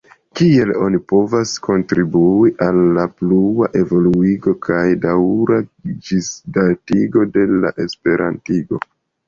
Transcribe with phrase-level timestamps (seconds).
[0.37, 5.61] Kiel oni povas kontribui al la plua evoluigo kaj daŭra
[6.09, 8.85] ĝisdatigo de la esperantigo?